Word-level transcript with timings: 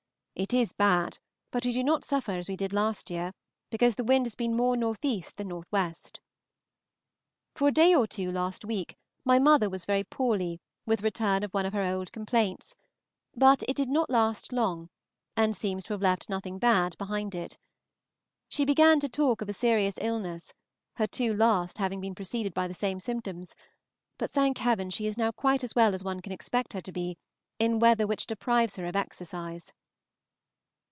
It 0.33 0.53
is 0.55 0.73
bad, 0.73 1.19
but 1.51 1.65
we 1.65 1.73
do 1.73 1.83
not 1.83 2.03
suffer 2.03 2.31
as 2.31 2.49
we 2.49 2.55
did 2.55 2.73
last 2.73 3.11
year, 3.11 3.31
because 3.69 3.93
the 3.93 4.03
wind 4.03 4.25
has 4.25 4.33
been 4.33 4.55
more 4.55 4.73
N.E. 4.73 5.23
than 5.37 5.51
N.W. 5.51 5.93
For 7.53 7.67
a 7.67 7.71
day 7.71 7.93
or 7.93 8.07
two 8.07 8.31
last 8.31 8.65
week 8.65 8.97
my 9.23 9.37
mother 9.37 9.69
was 9.69 9.85
very 9.85 10.03
poorly 10.03 10.59
with 10.83 11.01
a 11.01 11.03
return 11.03 11.43
of 11.43 11.53
one 11.53 11.67
of 11.67 11.73
her 11.73 11.83
old 11.83 12.11
complaints, 12.11 12.73
but 13.35 13.61
it 13.67 13.75
did 13.75 13.89
not 13.89 14.09
last 14.09 14.51
long, 14.51 14.89
and 15.37 15.55
seems 15.55 15.83
to 15.83 15.93
have 15.93 16.01
left 16.01 16.27
nothing 16.27 16.57
bad 16.57 16.97
behind 16.97 17.35
it. 17.35 17.55
She 18.49 18.65
began 18.65 18.99
to 19.01 19.09
talk 19.09 19.41
of 19.41 19.49
a 19.49 19.53
serious 19.53 19.99
illness, 20.01 20.55
her 20.95 21.05
two 21.07 21.35
last 21.35 21.77
having 21.77 22.01
been 22.01 22.15
preceded 22.15 22.55
by 22.55 22.67
the 22.67 22.73
same 22.73 22.99
symptoms, 22.99 23.53
but, 24.17 24.31
thank 24.33 24.57
heaven! 24.57 24.89
she 24.89 25.05
is 25.05 25.17
now 25.19 25.31
quite 25.31 25.63
as 25.63 25.75
well 25.75 25.93
as 25.93 26.03
one 26.03 26.19
can 26.19 26.31
expect 26.31 26.73
her 26.73 26.81
to 26.81 26.91
be 26.91 27.15
in 27.59 27.77
weather 27.77 28.07
which 28.07 28.25
deprives 28.25 28.77
her 28.77 28.87
of 28.87 28.95
exercise. 28.95 29.71